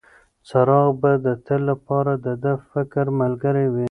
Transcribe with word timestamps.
څراغ 0.47 0.87
به 1.01 1.11
د 1.25 1.27
تل 1.45 1.61
لپاره 1.71 2.13
د 2.17 2.19
ده 2.23 2.33
د 2.43 2.45
فکر 2.71 3.05
ملګری 3.21 3.67
وي. 3.73 3.87